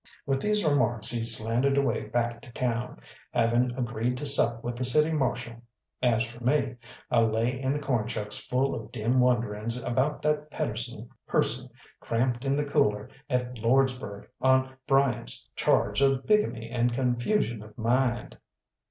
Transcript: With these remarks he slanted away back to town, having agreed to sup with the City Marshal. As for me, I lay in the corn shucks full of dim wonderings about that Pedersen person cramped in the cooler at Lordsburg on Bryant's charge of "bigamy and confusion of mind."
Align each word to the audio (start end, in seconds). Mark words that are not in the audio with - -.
With 0.25 0.41
these 0.41 0.65
remarks 0.65 1.09
he 1.11 1.23
slanted 1.27 1.77
away 1.77 2.05
back 2.07 2.41
to 2.41 2.51
town, 2.53 2.99
having 3.33 3.71
agreed 3.77 4.17
to 4.17 4.25
sup 4.25 4.63
with 4.63 4.75
the 4.75 4.83
City 4.83 5.11
Marshal. 5.11 5.57
As 6.01 6.23
for 6.23 6.43
me, 6.43 6.77
I 7.11 7.19
lay 7.19 7.61
in 7.61 7.71
the 7.71 7.79
corn 7.79 8.07
shucks 8.07 8.43
full 8.47 8.73
of 8.73 8.91
dim 8.91 9.19
wonderings 9.19 9.79
about 9.79 10.23
that 10.23 10.49
Pedersen 10.49 11.07
person 11.27 11.69
cramped 11.99 12.45
in 12.45 12.55
the 12.55 12.65
cooler 12.65 13.09
at 13.29 13.59
Lordsburg 13.59 14.25
on 14.41 14.75
Bryant's 14.87 15.47
charge 15.55 16.01
of 16.01 16.25
"bigamy 16.25 16.67
and 16.71 16.91
confusion 16.91 17.61
of 17.61 17.77
mind." 17.77 18.39